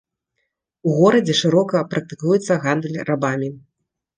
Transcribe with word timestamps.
У 0.91 0.95
горадзе 0.99 1.35
шырока 1.41 1.83
практыкуецца 1.91 2.59
гандаль 2.67 2.99
рабамі. 3.11 3.49